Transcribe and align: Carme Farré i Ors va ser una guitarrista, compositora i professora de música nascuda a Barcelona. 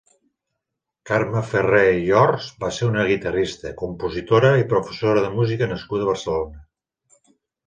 Carme 1.09 1.43
Farré 1.49 1.81
i 2.05 2.09
Ors 2.21 2.47
va 2.63 2.71
ser 2.77 2.87
una 2.87 3.03
guitarrista, 3.11 3.75
compositora 3.83 4.51
i 4.63 4.67
professora 4.73 5.27
de 5.27 5.31
música 5.37 5.69
nascuda 5.77 6.09
a 6.09 6.11
Barcelona. 6.11 6.61